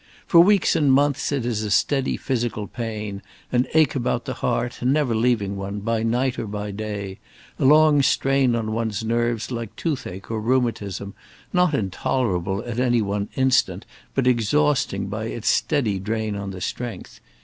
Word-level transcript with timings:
For 0.25 0.41
weeks 0.41 0.75
and 0.75 0.91
months 0.91 1.31
it 1.31 1.45
is 1.45 1.61
a 1.61 1.69
steady 1.69 2.17
physical 2.17 2.65
pain, 2.65 3.21
an 3.51 3.67
ache 3.75 3.93
about 3.93 4.25
the 4.25 4.33
heart, 4.33 4.81
never 4.81 5.13
leaving 5.13 5.57
one, 5.57 5.79
by 5.81 6.01
night 6.01 6.39
or 6.39 6.47
by 6.47 6.71
day; 6.71 7.19
a 7.59 7.65
long 7.65 8.01
strain 8.01 8.55
on 8.55 8.71
one's 8.71 9.03
nerves 9.03 9.51
like 9.51 9.75
toothache 9.75 10.31
or 10.31 10.41
rheumatism, 10.41 11.13
not 11.53 11.75
intolerable 11.75 12.63
at 12.65 12.79
any 12.79 13.03
one 13.03 13.29
instant, 13.35 13.85
but 14.15 14.25
exhausting 14.25 15.05
by 15.05 15.25
its 15.25 15.49
steady 15.49 15.99
drain 15.99 16.35
on 16.35 16.49
the 16.49 16.61
strength. 16.61 17.19